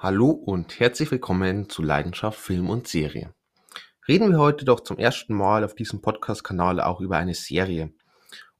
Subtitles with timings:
[0.00, 3.34] Hallo und herzlich willkommen zu Leidenschaft Film und Serie.
[4.06, 7.90] Reden wir heute doch zum ersten Mal auf diesem Podcast-Kanal auch über eine Serie.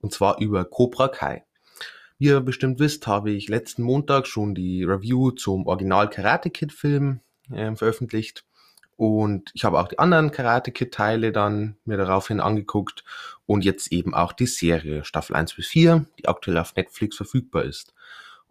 [0.00, 1.44] Und zwar über Cobra Kai.
[2.18, 6.72] Wie ihr bestimmt wisst, habe ich letzten Montag schon die Review zum Original Karate Kid
[6.72, 7.20] Film
[7.52, 8.44] äh, veröffentlicht.
[8.96, 13.04] Und ich habe auch die anderen Karate Kid Teile dann mir daraufhin angeguckt
[13.46, 17.62] und jetzt eben auch die Serie Staffel 1 bis 4, die aktuell auf Netflix verfügbar
[17.62, 17.94] ist.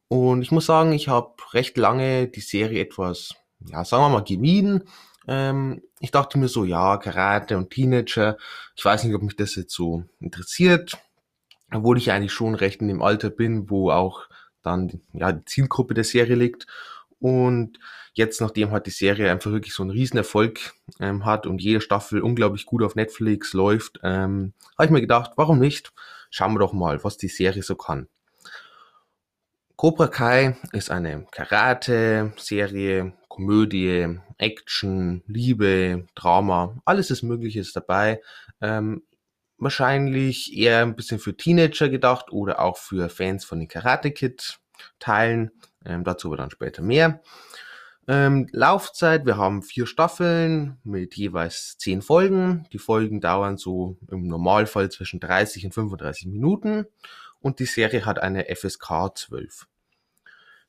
[0.09, 3.35] Und ich muss sagen, ich habe recht lange die Serie etwas,
[3.65, 4.83] ja, sagen wir mal, gemieden.
[5.27, 8.37] Ähm, ich dachte mir so, ja, Karate und Teenager,
[8.75, 10.97] ich weiß nicht, ob mich das jetzt so interessiert,
[11.71, 14.27] obwohl ich eigentlich schon recht in dem Alter bin, wo auch
[14.63, 16.67] dann ja die Zielgruppe der Serie liegt.
[17.19, 17.79] Und
[18.13, 22.21] jetzt, nachdem halt die Serie einfach wirklich so einen Riesenerfolg ähm, hat und jede Staffel
[22.21, 25.93] unglaublich gut auf Netflix läuft, ähm, habe ich mir gedacht, warum nicht?
[26.29, 28.07] Schauen wir doch mal, was die Serie so kann.
[29.77, 38.19] Cobra Kai ist eine Karate-Serie, Komödie, Action, Liebe, Drama, alles ist Mögliches dabei.
[38.59, 39.03] Ähm,
[39.59, 44.57] wahrscheinlich eher ein bisschen für Teenager gedacht oder auch für Fans von den Karate Kid
[44.97, 45.51] Teilen.
[45.85, 47.21] Ähm, dazu aber dann später mehr.
[48.07, 52.65] Ähm, Laufzeit, wir haben vier Staffeln mit jeweils zehn Folgen.
[52.73, 56.87] Die Folgen dauern so im Normalfall zwischen 30 und 35 Minuten
[57.39, 59.67] und die Serie hat eine FSK 12.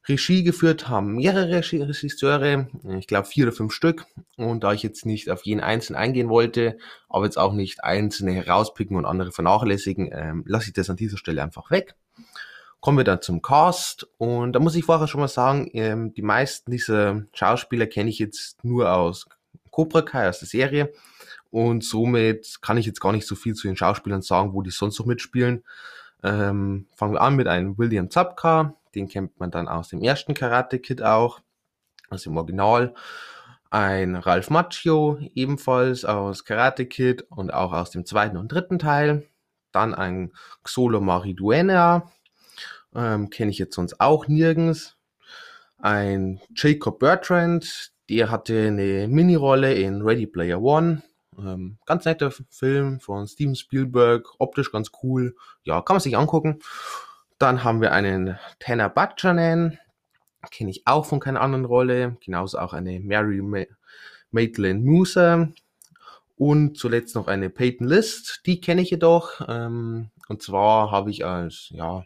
[0.07, 2.69] Regie geführt haben mehrere Regisseure,
[2.99, 4.07] ich glaube vier oder fünf Stück.
[4.37, 8.33] Und da ich jetzt nicht auf jeden einzelnen eingehen wollte, aber jetzt auch nicht einzelne
[8.33, 11.95] herauspicken und andere vernachlässigen, ähm, lasse ich das an dieser Stelle einfach weg.
[12.81, 16.23] Kommen wir dann zum Cast und da muss ich vorher schon mal sagen, ähm, die
[16.23, 19.27] meisten dieser Schauspieler kenne ich jetzt nur aus
[19.71, 20.93] Cobra Kai, aus der Serie.
[21.51, 24.71] Und somit kann ich jetzt gar nicht so viel zu den Schauspielern sagen, wo die
[24.71, 25.65] sonst noch mitspielen.
[26.23, 30.35] Ähm, fangen wir an mit einem William Zapka, den kennt man dann aus dem ersten
[30.35, 31.41] Karate Kid auch,
[32.11, 32.95] aus dem Original.
[33.71, 39.27] Ein Ralph Macchio, ebenfalls aus Karate Kid und auch aus dem zweiten und dritten Teil.
[39.73, 40.33] Dann ein
[40.63, 42.11] Xolo Mariduena,
[42.95, 44.97] ähm, kenne ich jetzt sonst auch nirgends.
[45.79, 51.03] Ein Jacob Bertrand, der hatte eine Minirolle in Ready Player One.
[51.39, 55.37] Ähm, ganz netter Film von Steven Spielberg, optisch ganz cool.
[55.63, 56.61] Ja, kann man sich angucken.
[57.39, 59.79] Dann haben wir einen Tanner Butchanan,
[60.51, 62.17] kenne ich auch von keiner anderen Rolle.
[62.25, 63.65] Genauso auch eine Mary Ma
[64.31, 65.49] Maitland Musa.
[66.37, 69.41] Und zuletzt noch eine Peyton List, die kenne ich jedoch.
[69.49, 72.05] Ähm, und zwar habe ich als, ja,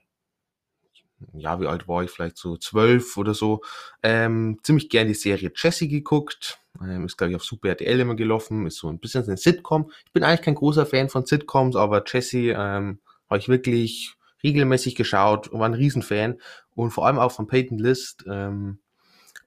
[1.34, 2.10] ja, wie alt war ich?
[2.10, 3.62] Vielleicht so zwölf oder so.
[4.02, 6.58] Ähm, ziemlich gern die Serie Jessie geguckt.
[6.80, 8.66] Ähm, ist, glaube ich, auf Super RTL immer gelaufen.
[8.66, 9.90] Ist so ein bisschen ein Sitcom.
[10.06, 14.94] Ich bin eigentlich kein großer Fan von Sitcoms, aber Jessie ähm, habe ich wirklich regelmäßig
[14.94, 16.40] geschaut und war ein Riesenfan
[16.74, 18.24] und vor allem auch von Peyton List.
[18.28, 18.78] Ähm,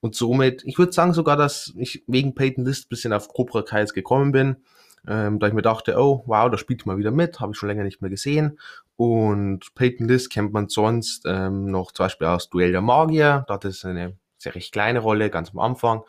[0.02, 3.80] und somit, ich würde sagen sogar, dass ich wegen Peyton List bisschen auf Cobra Kai
[3.80, 4.58] jetzt gekommen bin,
[5.08, 7.70] ähm, da ich mir dachte, oh wow, da spielt mal wieder mit, habe ich schon
[7.70, 8.60] länger nicht mehr gesehen.
[8.98, 13.56] Und Peyton List kennt man sonst ähm, noch zum Beispiel aus Duell der Magier, da
[13.56, 16.04] hat es eine sehr recht kleine Rolle, ganz am Anfang,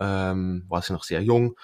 [0.00, 1.56] ähm, war sie noch sehr jung.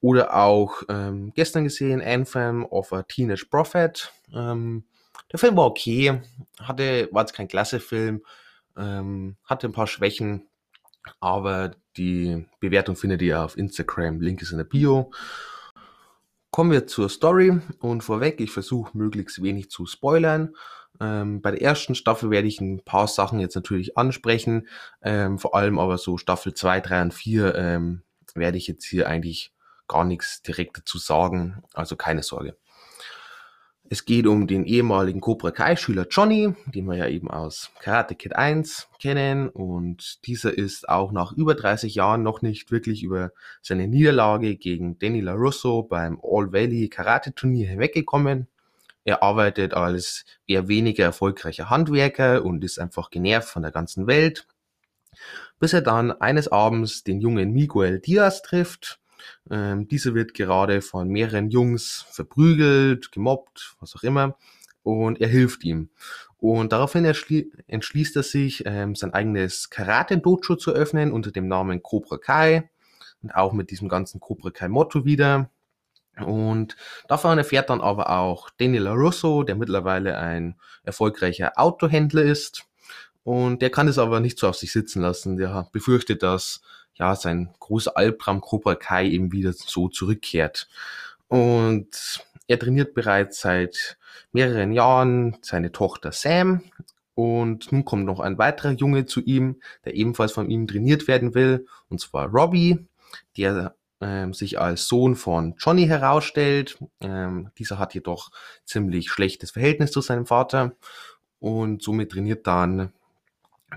[0.00, 4.12] Oder auch ähm, gestern gesehen, Anthem of a Teenage Prophet.
[4.34, 4.84] Ähm,
[5.32, 6.20] der Film war okay,
[6.60, 8.22] hatte, war jetzt kein klasse Film,
[8.76, 10.48] ähm, hatte ein paar Schwächen,
[11.20, 15.12] aber die Bewertung findet ihr auf Instagram, Link ist in der Bio.
[16.50, 20.54] Kommen wir zur Story und vorweg, ich versuche möglichst wenig zu spoilern.
[21.00, 24.68] Ähm, bei der ersten Staffel werde ich ein paar Sachen jetzt natürlich ansprechen,
[25.02, 28.02] ähm, vor allem aber so Staffel 2, 3 und 4 ähm,
[28.34, 29.52] werde ich jetzt hier eigentlich
[29.88, 32.56] gar nichts direkt dazu sagen, also keine Sorge.
[33.88, 38.34] Es geht um den ehemaligen Cobra Kai-Schüler Johnny, den wir ja eben aus Karate Kid
[38.34, 39.48] 1 kennen.
[39.48, 43.30] Und dieser ist auch nach über 30 Jahren noch nicht wirklich über
[43.62, 48.48] seine Niederlage gegen Danny LaRusso beim All Valley Karate Turnier hinweggekommen.
[49.04, 54.48] Er arbeitet als eher weniger erfolgreicher Handwerker und ist einfach genervt von der ganzen Welt.
[55.60, 58.98] Bis er dann eines Abends den jungen Miguel Diaz trifft,
[59.50, 64.36] ähm, diese wird gerade von mehreren Jungs verprügelt, gemobbt, was auch immer.
[64.82, 65.90] Und er hilft ihm.
[66.38, 72.18] Und daraufhin entschließt er sich, ähm, sein eigenes Karate-Dojo zu öffnen unter dem Namen Cobra
[72.18, 72.70] Kai.
[73.22, 75.50] Und auch mit diesem ganzen Cobra Kai-Motto wieder.
[76.24, 76.76] Und
[77.08, 82.64] davon erfährt dann aber auch Daniel Russo, der mittlerweile ein erfolgreicher Autohändler ist.
[83.22, 85.36] Und der kann es aber nicht so auf sich sitzen lassen.
[85.36, 86.60] Der befürchtet, dass
[86.98, 90.68] ja, sein großer Albtraum Cobra Kai eben wieder so zurückkehrt.
[91.28, 93.98] Und er trainiert bereits seit
[94.32, 96.62] mehreren Jahren seine Tochter Sam
[97.14, 101.34] Und nun kommt noch ein weiterer Junge zu ihm, der ebenfalls von ihm trainiert werden
[101.34, 102.86] will, und zwar Robbie,
[103.36, 106.78] der ähm, sich als Sohn von Johnny herausstellt.
[107.00, 108.30] Ähm, dieser hat jedoch
[108.64, 110.76] ziemlich schlechtes Verhältnis zu seinem Vater
[111.40, 112.92] und somit trainiert dann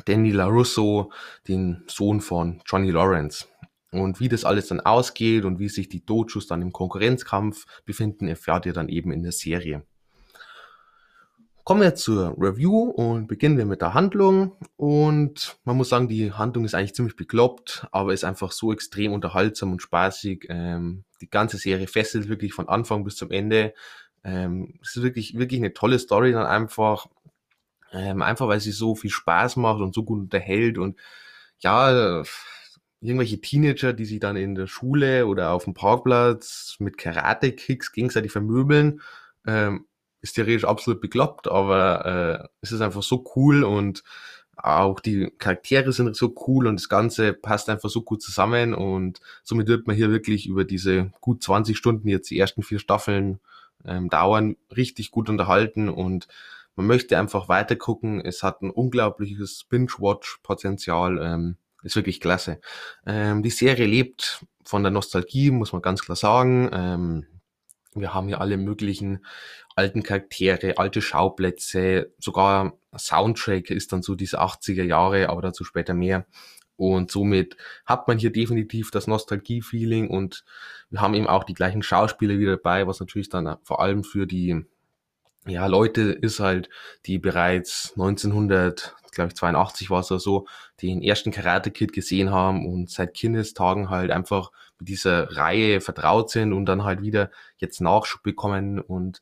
[0.06, 1.12] Danny LaRusso
[1.48, 3.48] den Sohn von Johnny Lawrence.
[3.92, 8.28] Und wie das alles dann ausgeht und wie sich die Dojos dann im Konkurrenzkampf befinden,
[8.28, 9.84] erfahrt ihr dann eben in der Serie.
[11.64, 14.58] Kommen wir zur Review und beginnen wir mit der Handlung.
[14.76, 19.14] Und man muss sagen, die Handlung ist eigentlich ziemlich bekloppt, aber ist einfach so extrem
[19.14, 20.48] unterhaltsam und spaßig.
[20.50, 23.74] Ähm, die ganze Serie fesselt wirklich von Anfang bis zum Ende.
[24.24, 27.08] Ähm, es ist wirklich, wirklich eine tolle Story dann einfach.
[27.92, 30.98] Ähm, einfach weil sie so viel Spaß macht und so gut unterhält und
[31.60, 32.24] ja,
[33.02, 38.32] irgendwelche Teenager, die sich dann in der Schule oder auf dem Parkplatz mit Karate-Kicks gegenseitig
[38.32, 39.02] vermöbeln,
[39.46, 39.86] ähm,
[40.22, 42.06] ist theoretisch absolut bekloppt, aber
[42.44, 44.04] äh, es ist einfach so cool und
[44.58, 49.22] auch die Charaktere sind so cool und das Ganze passt einfach so gut zusammen und
[49.44, 53.40] somit wird man hier wirklich über diese gut 20 Stunden, jetzt die ersten vier Staffeln
[53.86, 56.28] ähm, dauern, richtig gut unterhalten und
[56.76, 58.22] man möchte einfach weiter gucken.
[58.24, 61.20] Es hat ein unglaubliches Binge-Watch-Potenzial.
[61.22, 62.60] Ähm, ist wirklich klasse.
[63.06, 66.70] Ähm, die Serie lebt von der Nostalgie, muss man ganz klar sagen.
[66.74, 67.26] Ähm,
[67.96, 69.26] wir haben hier alle möglichen
[69.76, 75.94] alten Charaktere, alte Schauplätze, sogar Soundtrack ist dann so diese 80er Jahre, aber dazu später
[75.94, 76.26] mehr.
[76.80, 80.46] Und somit hat man hier definitiv das Nostalgie-Feeling und
[80.90, 84.26] wir haben eben auch die gleichen Schauspieler wieder dabei, was natürlich dann vor allem für
[84.26, 84.66] die
[85.46, 86.70] ja, Leute ist halt,
[87.06, 90.48] die bereits 1900, glaube ich 82 war es oder so,
[90.82, 96.30] den ersten Karate Kid gesehen haben und seit Kindestagen halt einfach mit dieser Reihe vertraut
[96.30, 99.22] sind und dann halt wieder jetzt Nachschub bekommen und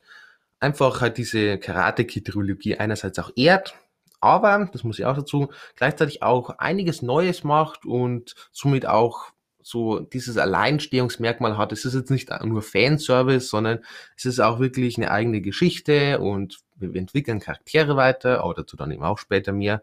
[0.60, 3.74] einfach halt diese Karate Kid Trilogie einerseits auch ehrt,
[4.20, 9.32] aber, das muss ich auch dazu, gleichzeitig auch einiges Neues macht und somit auch
[9.62, 11.72] so dieses Alleinstehungsmerkmal hat.
[11.72, 13.80] Es ist jetzt nicht nur Fanservice, sondern
[14.16, 18.90] es ist auch wirklich eine eigene Geschichte und wir entwickeln Charaktere weiter, aber dazu dann
[18.90, 19.82] eben auch später mehr.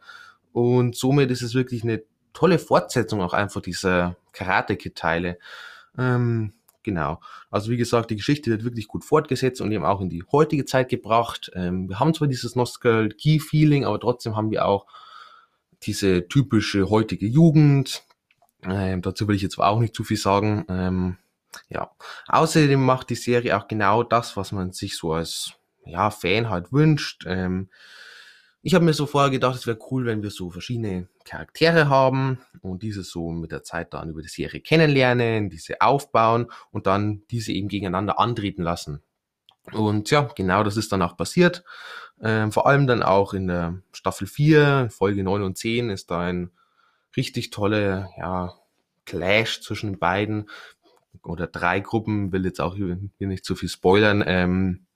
[0.54, 2.02] Und somit ist es wirklich eine
[2.34, 5.38] tolle Fortsetzung auch einfach dieser Karate-Kid-Teile.
[5.98, 6.54] Ähm,
[6.86, 7.20] genau.
[7.52, 10.64] Also wie gesagt, die Geschichte wird wirklich gut fortgesetzt und eben auch in die heutige
[10.64, 11.52] Zeit gebracht.
[11.54, 14.86] Ähm, wir haben zwar dieses Nostalgie-Feeling, aber trotzdem haben wir auch
[15.84, 18.04] diese typische heutige Jugend,
[18.64, 20.66] ähm, dazu will ich jetzt auch nicht zu viel sagen.
[20.70, 21.18] Ähm,
[21.70, 21.92] ja.
[22.28, 25.54] Außerdem macht die Serie auch genau das, was man sich so als
[25.86, 27.26] ja, Fan halt wünscht.
[27.28, 27.70] Ähm,
[28.66, 32.40] ich habe mir so vorher gedacht, es wäre cool, wenn wir so verschiedene Charaktere haben
[32.62, 37.22] und diese so mit der Zeit dann über die Serie kennenlernen, diese aufbauen und dann
[37.30, 39.04] diese eben gegeneinander antreten lassen.
[39.72, 41.64] Und ja, genau das ist dann auch passiert.
[42.20, 46.22] Ähm, vor allem dann auch in der Staffel 4, Folge 9 und 10 ist da
[46.22, 46.50] ein
[47.16, 48.56] richtig tolle, ja,
[49.06, 50.50] Clash zwischen den beiden
[51.24, 54.24] oder drei Gruppen, will jetzt auch hier nicht zu viel spoilern.
[54.26, 54.88] Ähm,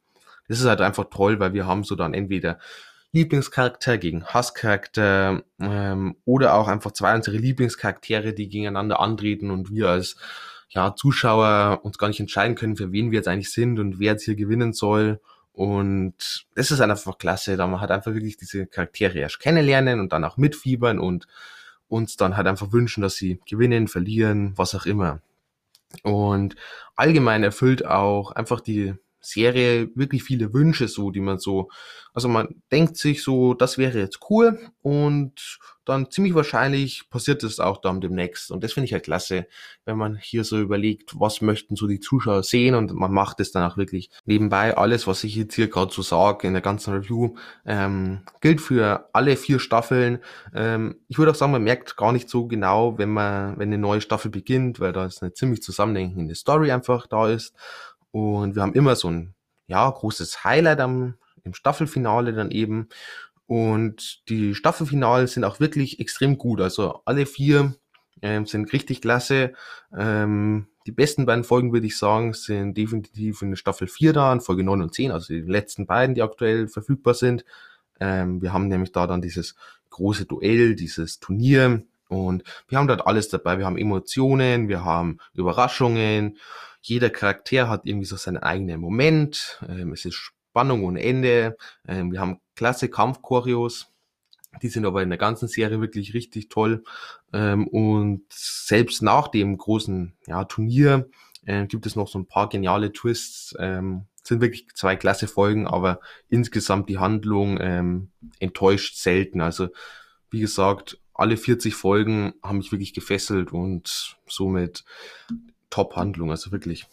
[0.48, 2.58] das ist halt einfach toll, weil wir haben so dann entweder
[3.12, 9.90] Lieblingscharakter gegen Hasscharakter ähm, oder auch einfach zwei unsere Lieblingscharaktere, die gegeneinander antreten und wir
[9.90, 10.16] als
[10.70, 14.14] ja, Zuschauer uns gar nicht entscheiden können, für wen wir jetzt eigentlich sind und wer
[14.14, 15.20] jetzt hier gewinnen soll.
[15.52, 20.14] Und das ist einfach klasse, da man hat einfach wirklich diese Charaktere erst kennenlernen und
[20.14, 21.26] dann auch mitfiebern und
[21.88, 25.22] uns dann halt einfach wünschen, dass sie gewinnen, verlieren, was auch immer.
[26.04, 26.56] Und
[26.96, 31.70] allgemein erfüllt auch einfach die Serie wirklich viele Wünsche so, die man so,
[32.14, 35.60] also man denkt sich so, das wäre jetzt cool und
[35.90, 38.52] dann ziemlich wahrscheinlich passiert es auch dann demnächst.
[38.52, 39.48] Und das finde ich halt klasse,
[39.86, 43.52] wenn man hier so überlegt, was möchten so die Zuschauer sehen und man macht es
[43.52, 44.78] dann auch wirklich nebenbei.
[44.78, 47.36] Alles, was ich jetzt hier gerade so sage in der ganzen Review,
[47.66, 50.20] ähm, gilt für alle vier Staffeln.
[50.54, 53.80] Ähm, ich würde auch sagen, man merkt gar nicht so genau, wenn man, wenn eine
[53.80, 57.56] neue Staffel beginnt, weil da ist eine ziemlich zusammenhängende Story einfach da ist.
[58.12, 59.36] Und wir haben immer so ein,
[59.68, 62.90] ja, großes Highlight am, im Staffelfinale dann eben.
[63.46, 66.62] Und die Staffelfinale sind auch wirklich extrem gut.
[66.62, 67.76] Also alle vier
[68.22, 69.54] ähm, sind richtig klasse.
[69.98, 74.42] Ähm, die besten beiden Folgen, würde ich sagen, sind definitiv in Staffel 4 da, in
[74.42, 77.46] Folge 9 und 10, also die letzten beiden, die aktuell verfügbar sind.
[78.00, 79.56] Ähm, wir haben nämlich da dann dieses
[79.90, 83.60] große Duell, dieses Turnier und wir haben dort alles dabei.
[83.60, 86.38] Wir haben Emotionen, wir haben Überraschungen.
[86.82, 89.62] Jeder Charakter hat irgendwie so seinen eigenen Moment.
[89.68, 91.58] Ähm, es ist Spannung ohne Ende.
[91.88, 93.88] Ähm, wir haben klasse Kampfchoreos.
[94.62, 96.84] Die sind aber in der ganzen Serie wirklich richtig toll.
[97.34, 101.08] Ähm, und selbst nach dem großen ja, Turnier
[101.46, 103.56] äh, gibt es noch so ein paar geniale Twists.
[103.60, 109.42] Ähm, sind wirklich zwei klasse Folgen, aber insgesamt die Handlung ähm, enttäuscht selten.
[109.42, 109.70] Also
[110.30, 114.86] wie gesagt, alle 40 Folgen haben mich wirklich gefesselt und somit
[115.70, 116.88] Top-Handlung, also wirklich.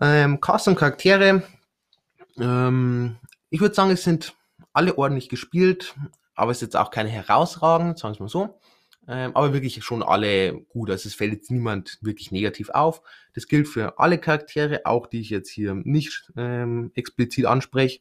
[0.00, 1.42] Ähm, Cast und Charaktere,
[2.38, 3.16] ähm,
[3.50, 4.34] ich würde sagen, es sind
[4.72, 5.94] alle ordentlich gespielt,
[6.34, 8.60] aber es ist jetzt auch keine herausragend, sagen wir es mal so.
[9.08, 10.90] Ähm, aber wirklich schon alle gut.
[10.90, 13.02] Also es fällt jetzt niemand wirklich negativ auf.
[13.34, 18.00] Das gilt für alle Charaktere, auch die ich jetzt hier nicht ähm, explizit anspreche.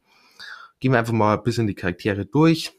[0.79, 2.73] Gehen wir einfach mal ein bisschen die Charaktere durch.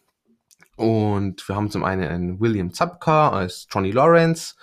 [0.76, 4.57] Und wir haben zum einen einen William Zapka als Johnny Lawrence.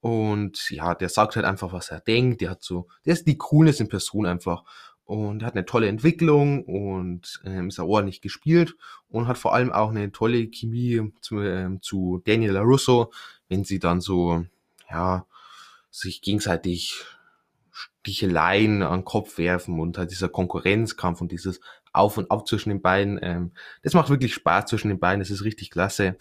[0.00, 2.40] Und ja, der sagt halt einfach, was er denkt.
[2.40, 4.64] Der hat so, der ist die Coolness in Person einfach
[5.08, 8.76] und hat eine tolle Entwicklung und ähm, ist auch ordentlich gespielt
[9.08, 13.10] und hat vor allem auch eine tolle Chemie zu, ähm, zu Daniel LaRusso,
[13.48, 14.44] wenn sie dann so,
[14.90, 15.24] ja,
[15.90, 17.06] sich gegenseitig
[17.72, 21.60] Sticheleien an den Kopf werfen und halt dieser Konkurrenzkampf und dieses
[21.94, 23.18] Auf und Ab zwischen den beiden.
[23.22, 23.52] Ähm,
[23.82, 26.18] das macht wirklich Spaß zwischen den beiden, das ist richtig klasse.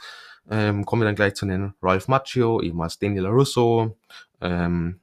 [0.50, 3.98] Ähm, kommen wir dann gleich zu den Ralph Macchio, eben als Daniel LaRusso,
[4.42, 5.00] ähm,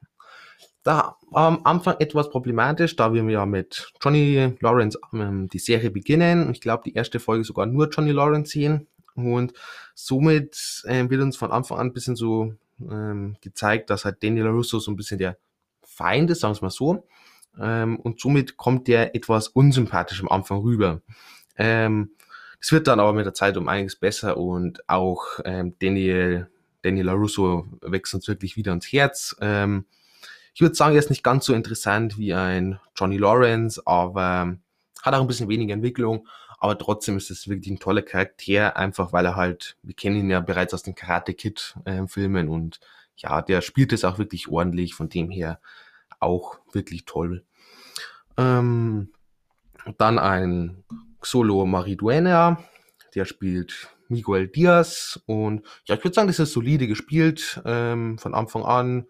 [0.85, 6.51] da am Anfang etwas problematisch, da wir ja mit Johnny Lawrence ähm, die Serie beginnen.
[6.51, 8.87] Ich glaube, die erste Folge sogar nur Johnny Lawrence sehen.
[9.15, 9.53] Und
[9.95, 14.47] somit ähm, wird uns von Anfang an ein bisschen so ähm, gezeigt, dass halt Daniel
[14.47, 15.37] Russo so ein bisschen der
[15.83, 17.07] Feind ist, sagen wir es mal so.
[17.59, 21.01] Ähm, und somit kommt der etwas unsympathisch am Anfang rüber.
[21.57, 22.11] Ähm,
[22.65, 26.49] es wird dann aber mit der Zeit um einiges besser und auch ähm, Daniel,
[26.81, 29.35] Daniel LaRusso wächst uns wirklich wieder ans Herz.
[29.39, 29.85] Ähm,
[30.55, 34.57] ich würde sagen, er ist nicht ganz so interessant wie ein Johnny Lawrence, aber
[35.03, 36.27] hat auch ein bisschen weniger Entwicklung.
[36.57, 40.31] Aber trotzdem ist es wirklich ein toller Charakter, einfach weil er halt, wir kennen ihn
[40.31, 42.79] ja bereits aus den Karate Kid äh, Filmen und
[43.15, 45.59] ja, der spielt es auch wirklich ordentlich, von dem her
[46.19, 47.43] auch wirklich toll.
[48.37, 49.09] Ähm,
[49.99, 50.83] dann ein
[51.25, 52.63] Solo Mariduena,
[53.13, 58.33] der spielt Miguel Diaz und ja, ich würde sagen, das ist solide gespielt ähm, von
[58.33, 59.07] Anfang an.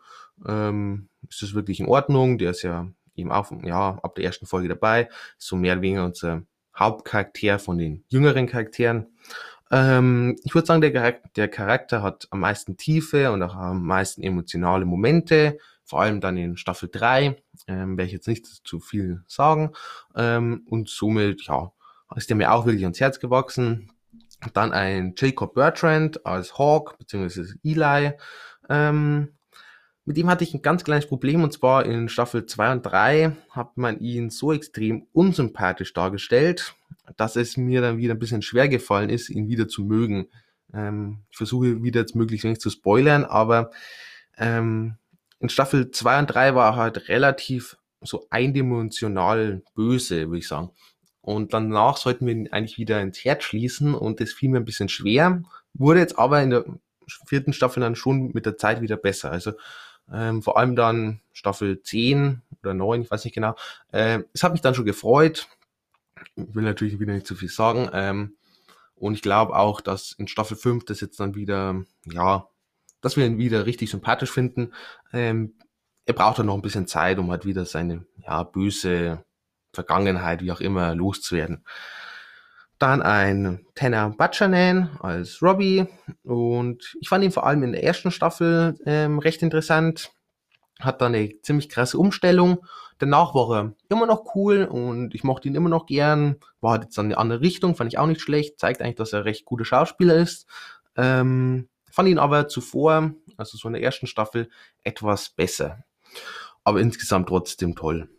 [0.48, 2.38] Ähm, ist das wirklich in Ordnung.
[2.38, 5.10] Der ist ja eben auch ja, ab der ersten Folge dabei.
[5.38, 6.44] So mehr oder weniger unser
[6.78, 9.08] Hauptcharakter von den jüngeren Charakteren.
[9.72, 14.22] Ähm, ich würde sagen, der, der Charakter hat am meisten Tiefe und auch am meisten
[14.22, 15.58] emotionale Momente.
[15.84, 19.72] Vor allem dann in Staffel 3, ähm, werde ich jetzt nicht zu viel sagen.
[20.16, 21.72] Ähm, und somit, ja,
[22.16, 23.92] ist der mir auch wirklich ans Herz gewachsen.
[24.54, 28.14] Dann ein Jacob Bertrand als Hawk, beziehungsweise Eli.
[28.70, 29.36] Ähm,
[30.08, 33.36] mit ihm hatte ich ein ganz kleines Problem und zwar in Staffel 2 und 3
[33.50, 36.76] hat man ihn so extrem unsympathisch dargestellt,
[37.18, 40.28] dass es mir dann wieder ein bisschen schwer gefallen ist, ihn wieder zu mögen.
[40.74, 43.72] Ähm, ich versuche wieder jetzt möglichst wenig zu spoilern, aber
[44.38, 44.98] ähm,
[45.40, 50.70] in Staffel 2 und 3 war er halt relativ so eindimensional böse, würde ich sagen.
[51.26, 54.66] Und danach sollten wir ihn eigentlich wieder ins Herz schließen und das fiel mir ein
[54.66, 55.42] bisschen schwer,
[55.74, 56.66] wurde jetzt aber in der
[57.26, 59.32] vierten Staffel dann schon mit der Zeit wieder besser.
[59.32, 59.54] Also
[60.14, 63.56] ähm, vor allem dann Staffel 10 oder 9, ich weiß nicht genau.
[63.92, 65.48] Ähm, es hat mich dann schon gefreut.
[66.36, 67.90] Ich will natürlich wieder nicht zu viel sagen.
[67.92, 68.36] Ähm,
[68.94, 72.48] und ich glaube auch, dass in Staffel 5 das jetzt dann wieder, ja,
[73.02, 74.74] dass wir ihn wieder richtig sympathisch finden.
[75.12, 75.56] Ähm,
[76.06, 79.26] er braucht dann noch ein bisschen Zeit, um halt wieder seine, ja, böse
[79.76, 81.64] Vergangenheit, wie auch immer, loszuwerden.
[82.80, 85.88] Dann ein Tanner Butchernan als Robbie.
[86.24, 90.12] Und ich fand ihn vor allem in der ersten Staffel ähm, recht interessant.
[90.80, 92.66] Hat da eine ziemlich krasse Umstellung.
[92.98, 96.38] Danach war er immer noch cool und ich mochte ihn immer noch gern.
[96.62, 98.60] War halt jetzt dann eine andere Richtung, fand ich auch nicht schlecht.
[98.60, 100.48] Zeigt eigentlich, dass er recht guter Schauspieler ist.
[100.98, 104.50] Ähm, fand ihn aber zuvor, also so in der ersten Staffel,
[104.84, 105.84] etwas besser.
[106.64, 108.10] Aber insgesamt trotzdem toll.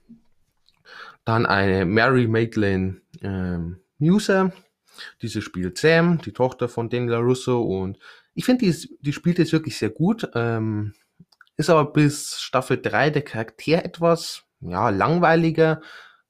[1.26, 4.52] Dann eine Mary Maitland ähm, Muser.
[5.21, 7.99] Diese spielt Sam, die Tochter von Daniel Russo und
[8.33, 10.30] ich finde, die, die spielt jetzt wirklich sehr gut.
[10.35, 10.95] Ähm,
[11.56, 15.80] ist aber bis Staffel 3 der Charakter etwas, ja, langweiliger.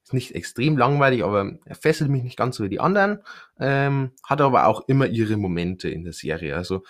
[0.03, 3.19] Ist nicht extrem langweilig, aber er fesselt mich nicht ganz so wie die anderen.
[3.61, 6.57] Ähm, hat aber auch immer ihre Momente in der Serie.
[6.57, 6.85] Also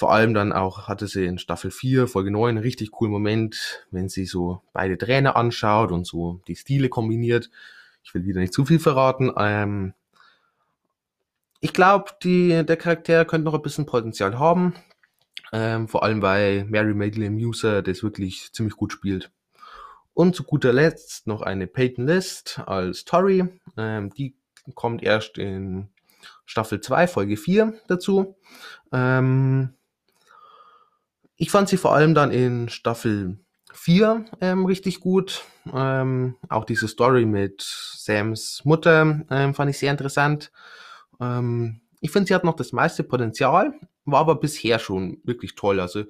[0.00, 3.86] vor allem dann auch hatte sie in Staffel 4, Folge 9, einen richtig coolen Moment,
[3.90, 7.50] wenn sie so beide Trainer anschaut und so die Stile kombiniert.
[8.02, 9.30] Ich will wieder nicht zu viel verraten.
[9.36, 9.92] Ähm,
[11.60, 14.72] ich glaube, der Charakter könnte noch ein bisschen Potenzial haben.
[15.52, 19.30] Ähm, vor allem, weil Mary Magdalene Muser das wirklich ziemlich gut spielt.
[20.14, 23.44] Und zu guter Letzt noch eine Peyton List als Tori.
[23.76, 24.34] Ähm, die
[24.74, 25.90] kommt erst in
[26.46, 28.38] Staffel 2, Folge 4 dazu.
[28.92, 29.74] Ähm,
[31.40, 33.38] ich fand sie vor allem dann in Staffel
[33.72, 35.42] 4 ähm, richtig gut.
[35.72, 40.52] Ähm, auch diese Story mit Sams Mutter ähm, fand ich sehr interessant.
[41.18, 43.72] Ähm, ich finde, sie hat noch das meiste Potenzial,
[44.04, 45.80] war aber bisher schon wirklich toll.
[45.80, 46.04] Also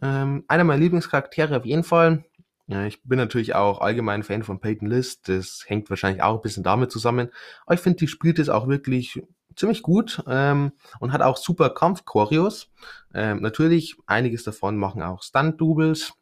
[0.00, 2.24] ähm, einer meiner Lieblingscharaktere auf jeden Fall.
[2.66, 5.28] Ja, ich bin natürlich auch allgemein Fan von Peyton List.
[5.28, 7.28] Das hängt wahrscheinlich auch ein bisschen damit zusammen.
[7.66, 9.20] Aber ich finde, die spielt es auch wirklich
[9.56, 12.70] ziemlich gut ähm, und hat auch super Kampfchoreos.
[13.14, 16.14] Ähm, natürlich, einiges davon machen auch Stunt-Doubles,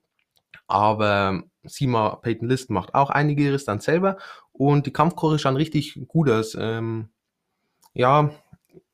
[0.67, 4.17] aber Sima Peyton List macht auch einige ihres dann selber
[4.53, 6.57] und die Kampfchoreos schauen richtig gut aus.
[6.59, 7.11] Ähm,
[7.93, 8.31] ja,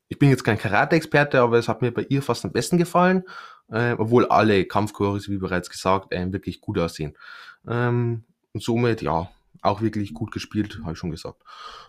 [0.09, 3.23] ich bin jetzt kein Karate-Experte, aber es hat mir bei ihr fast am besten gefallen,
[3.69, 7.17] äh, obwohl alle Kampfchoreos, wie bereits gesagt, äh, wirklich gut aussehen.
[7.67, 9.29] Ähm, und somit, ja,
[9.61, 11.43] auch wirklich gut gespielt, habe ich schon gesagt.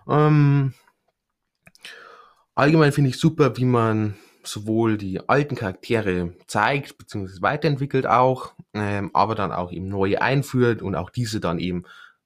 [0.08, 0.74] Ähm,
[2.58, 9.10] allgemein finde ich super, wie man sowohl die alten Charaktere zeigt, beziehungsweise weiterentwickelt auch, ähm,
[9.14, 11.84] aber dann auch eben neue einführt und auch diese dann eben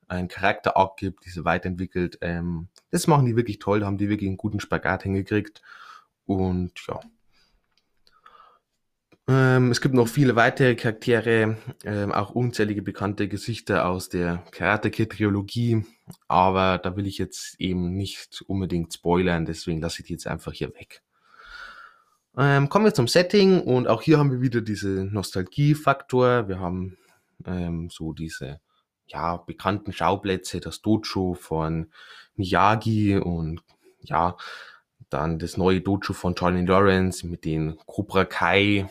[0.09, 2.19] einen Charakter abgibt, diese weiterentwickelt.
[2.23, 5.63] Ähm, das machen die wirklich toll, da haben die wirklich einen guten Spagat hingekriegt.
[6.25, 7.01] Und ja.
[9.35, 14.91] Ähm, es gibt noch viele weitere Charaktere, ähm, auch unzählige bekannte Gesichter aus der Karate
[14.91, 15.87] Kid Trilogie,
[16.29, 20.53] aber da will ich jetzt eben nicht unbedingt spoilern, deswegen lasse ich die jetzt einfach
[20.53, 21.01] hier weg.
[22.37, 26.49] Ähm, kommen wir zum Setting und auch hier haben wir wieder diesen Nostalgiefaktor.
[26.49, 26.99] Wir haben
[27.47, 28.61] ähm, so diese
[29.07, 31.91] ja, bekannten Schauplätze, das Dojo von
[32.37, 33.63] Miyagi und
[34.03, 34.37] ja,
[35.09, 38.91] dann das neue Dojo von Johnny Lawrence mit den Cobra Kai,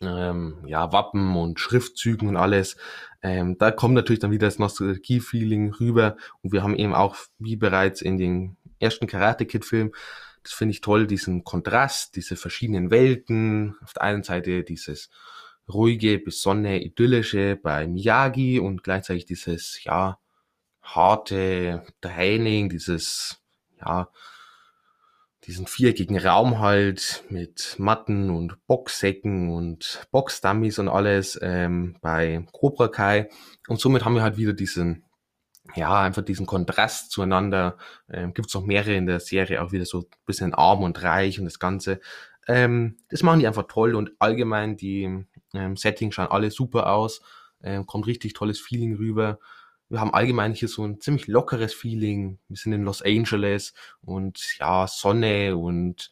[0.00, 2.76] ähm, ja, Wappen und Schriftzügen und alles.
[3.22, 7.56] Ähm, da kommt natürlich dann wieder das Nostalgie-Feeling rüber und wir haben eben auch, wie
[7.56, 9.92] bereits in den ersten Karate Kid-Film,
[10.42, 13.76] das finde ich toll, diesen Kontrast, diese verschiedenen Welten.
[13.82, 15.10] Auf der einen Seite dieses
[15.68, 20.18] ruhige, besonnene, idyllische bei Miyagi und gleichzeitig dieses, ja,
[20.80, 23.42] harte Training, dieses,
[23.78, 24.08] ja,
[25.48, 32.88] diesen viereckigen Raum halt mit Matten und Boxsäcken und Boxdummies und alles ähm, bei Cobra
[32.88, 33.30] Kai.
[33.66, 35.04] Und somit haben wir halt wieder diesen
[35.74, 37.76] ja, einfach diesen Kontrast zueinander.
[38.10, 41.02] Ähm, Gibt es noch mehrere in der Serie, auch wieder so ein bisschen arm und
[41.02, 42.00] reich und das Ganze.
[42.46, 47.22] Ähm, das machen die einfach toll und allgemein die ähm, Settings schauen alle super aus.
[47.62, 49.38] Ähm, kommt richtig tolles Feeling rüber.
[49.90, 52.38] Wir haben allgemein hier so ein ziemlich lockeres Feeling.
[52.48, 53.72] Wir sind in Los Angeles
[54.02, 56.10] und ja, Sonne und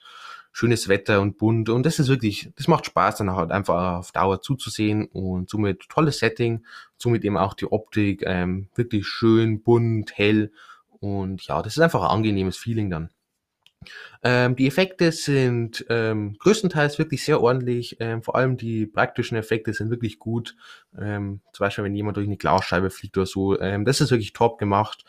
[0.52, 4.12] schönes Wetter und bunt und das ist wirklich, das macht Spaß dann halt einfach auf
[4.12, 6.64] Dauer zuzusehen und somit tolles Setting,
[6.96, 10.50] somit eben auch die Optik, ähm, wirklich schön, bunt, hell
[10.98, 13.10] und ja, das ist einfach ein angenehmes Feeling dann.
[14.22, 17.96] Ähm, die Effekte sind ähm, größtenteils wirklich sehr ordentlich.
[18.00, 20.56] Ähm, vor allem die praktischen Effekte sind wirklich gut.
[20.98, 23.58] Ähm, zum Beispiel, wenn jemand durch eine Glasscheibe fliegt oder so.
[23.60, 25.04] Ähm, das ist wirklich top gemacht.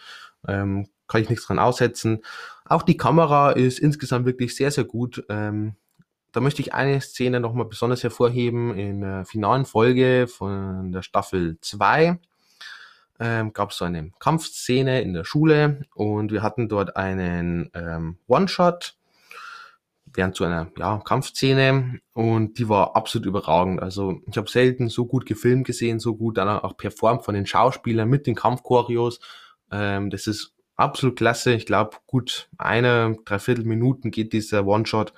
[0.47, 2.23] Ähm, kann ich nichts dran aussetzen.
[2.65, 5.23] Auch die Kamera ist insgesamt wirklich sehr, sehr gut.
[5.29, 8.77] Da möchte ich eine Szene nochmal besonders hervorheben.
[8.77, 12.19] In der finalen Folge von der Staffel 2
[13.19, 18.17] ähm, gab es so eine Kampfszene in der Schule und wir hatten dort einen ähm,
[18.27, 18.97] One-Shot
[20.13, 23.81] während so einer ja, Kampfszene und die war absolut überragend.
[23.81, 27.45] Also ich habe selten so gut gefilmt gesehen, so gut dann auch performt von den
[27.45, 29.19] Schauspielern mit den Kampfchoreos.
[29.71, 31.53] Ähm, das ist absolut klasse.
[31.53, 35.13] Ich glaube, gut eine, dreiviertel Minuten geht dieser One-Shot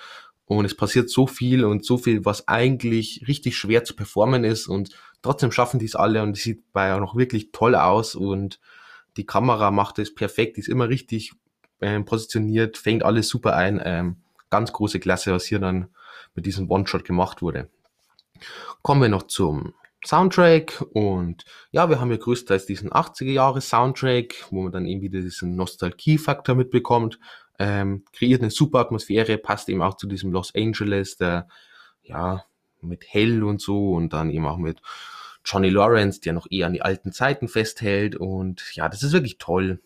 [0.45, 4.67] und es passiert so viel und so viel, was eigentlich richtig schwer zu performen ist
[4.67, 4.89] und
[5.21, 8.59] trotzdem schaffen die es alle und es sieht bei auch noch wirklich toll aus und
[9.17, 11.33] die Kamera macht es perfekt, ist immer richtig
[11.81, 13.81] ähm, positioniert, fängt alles super ein.
[13.83, 14.17] Ähm,
[14.49, 15.89] ganz große Klasse, was hier dann
[16.35, 17.69] mit diesem One-Shot gemacht wurde.
[18.81, 19.73] Kommen wir noch zum
[20.05, 25.01] Soundtrack und ja, wir haben ja größtenteils diesen 80er Jahre Soundtrack, wo man dann eben
[25.01, 27.19] wieder diesen Nostalgie-Faktor mitbekommt,
[27.59, 31.49] ähm, kreiert eine super Atmosphäre, passt eben auch zu diesem Los Angeles, der
[32.01, 32.45] ja
[32.81, 34.81] mit hell und so und dann eben auch mit
[35.45, 39.37] Johnny Lawrence, der noch eher an die alten Zeiten festhält und ja, das ist wirklich
[39.37, 39.79] toll.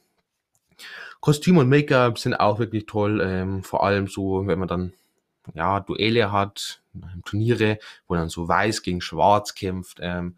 [1.19, 4.93] Kostüm und Make-up sind auch wirklich toll, ähm, vor allem so, wenn man dann
[5.53, 6.81] ja, Duelle hat,
[7.25, 9.99] Turniere, wo dann so weiß gegen schwarz kämpft.
[10.01, 10.37] Ähm,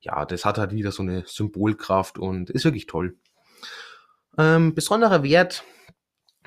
[0.00, 3.16] ja, das hat halt wieder so eine Symbolkraft und ist wirklich toll.
[4.38, 5.64] Ähm, besonderer Wert,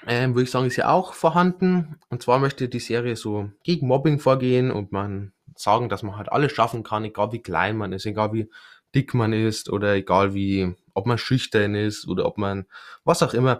[0.07, 1.97] ähm, würde ich sagen, ist ja auch vorhanden.
[2.09, 6.31] Und zwar möchte die Serie so gegen Mobbing vorgehen und man sagen, dass man halt
[6.31, 8.49] alles schaffen kann, egal wie klein man ist, egal wie
[8.93, 12.65] dick man ist oder egal wie, ob man schüchtern ist oder ob man
[13.03, 13.59] was auch immer.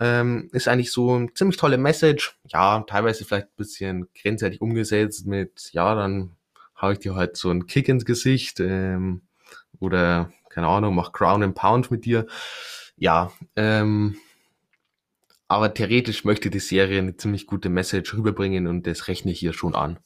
[0.00, 2.38] Ähm, ist eigentlich so ein ziemlich tolle Message.
[2.46, 6.36] Ja, teilweise vielleicht ein bisschen grenzwertig umgesetzt mit, ja, dann
[6.80, 8.60] hau ich dir halt so einen Kick ins Gesicht.
[8.60, 9.22] Ähm,
[9.80, 12.26] oder keine Ahnung, mach Crown and Pound mit dir.
[12.96, 14.16] Ja, ähm,
[15.48, 19.52] aber theoretisch möchte die Serie eine ziemlich gute Message rüberbringen und das rechne ich hier
[19.52, 19.98] schon an.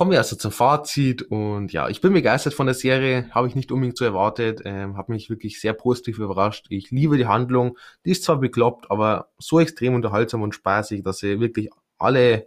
[0.00, 3.54] Kommen wir also zum Fazit und ja, ich bin begeistert von der Serie, habe ich
[3.54, 6.64] nicht unbedingt so erwartet, ähm, habe mich wirklich sehr positiv überrascht.
[6.70, 11.18] Ich liebe die Handlung, die ist zwar bekloppt, aber so extrem unterhaltsam und spaßig, dass
[11.18, 12.46] sie wirklich alle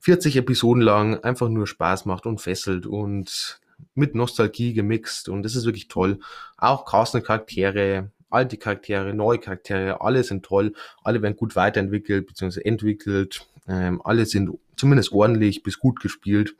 [0.00, 3.60] 40 Episoden lang einfach nur Spaß macht und fesselt und
[3.94, 6.18] mit Nostalgie gemixt und das ist wirklich toll.
[6.56, 10.74] Auch Carsten Charaktere, alte Charaktere, neue Charaktere, alle sind toll,
[11.04, 12.62] alle werden gut weiterentwickelt bzw.
[12.62, 16.56] entwickelt, ähm, alle sind zumindest ordentlich bis gut gespielt.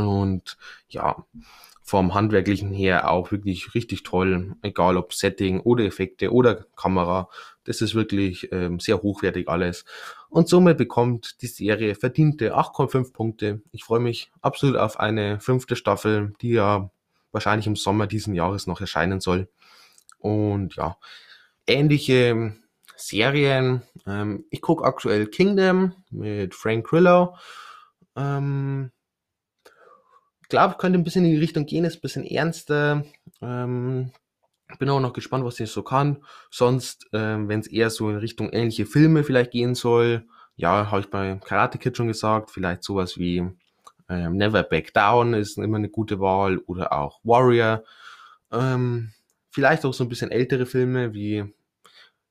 [0.00, 0.56] Und
[0.88, 1.24] ja,
[1.88, 7.30] vom Handwerklichen her auch wirklich richtig toll, egal ob Setting oder Effekte oder Kamera.
[7.64, 9.86] Das ist wirklich ähm, sehr hochwertig alles.
[10.28, 13.62] Und somit bekommt die Serie verdiente 8,5 Punkte.
[13.72, 16.90] Ich freue mich absolut auf eine fünfte Staffel, die ja
[17.32, 19.48] wahrscheinlich im Sommer diesen Jahres noch erscheinen soll.
[20.18, 20.98] Und ja,
[21.66, 22.54] ähnliche
[22.96, 23.82] Serien.
[24.06, 27.34] Ähm, ich gucke aktuell Kingdom mit Frank Grillo.
[28.14, 28.90] Ähm,
[30.48, 33.04] glaube, könnte ein bisschen in die Richtung gehen, ist ein bisschen ernster.
[33.40, 34.12] Ähm,
[34.78, 36.22] bin auch noch gespannt, was sie so kann.
[36.50, 41.00] Sonst, ähm, wenn es eher so in Richtung ähnliche Filme vielleicht gehen soll, ja, habe
[41.00, 43.48] ich bei Karate Kid schon gesagt, vielleicht sowas wie
[44.08, 47.84] ähm, Never Back Down ist immer eine gute Wahl oder auch Warrior.
[48.52, 49.12] Ähm,
[49.50, 51.52] vielleicht auch so ein bisschen ältere Filme wie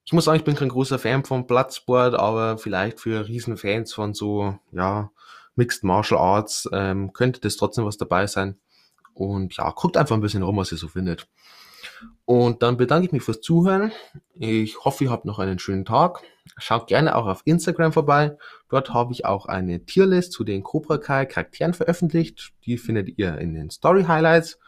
[0.07, 4.13] ich muss sagen, ich bin kein großer Fan von Bloodsport, aber vielleicht für Riesenfans von
[4.13, 5.11] so, ja,
[5.57, 8.57] Mixed Martial Arts, ähm, könnte das trotzdem was dabei sein.
[9.13, 11.27] Und ja, guckt einfach ein bisschen rum, was ihr so findet.
[12.25, 13.91] Und dann bedanke ich mich fürs Zuhören.
[14.33, 16.21] Ich hoffe, ihr habt noch einen schönen Tag.
[16.57, 18.37] Schaut gerne auch auf Instagram vorbei.
[18.69, 22.53] Dort habe ich auch eine Tierlist zu den Cobra Kai Charakteren veröffentlicht.
[22.65, 24.59] Die findet ihr in den Story Highlights.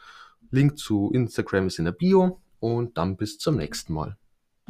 [0.51, 2.41] Link zu Instagram ist in der Bio.
[2.59, 4.17] Und dann bis zum nächsten Mal.